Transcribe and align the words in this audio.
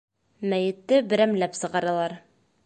Мәйетте 0.53 0.99
берәмләп 1.11 1.61
сығаралар. 1.61 2.17